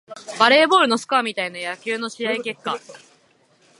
[0.39, 2.75] バレーボールのスコアみたいな野球の試合結果